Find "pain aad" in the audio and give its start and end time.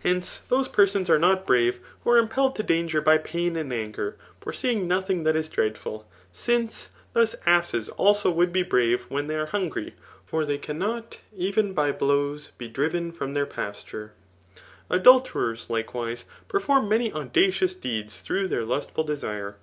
3.16-3.72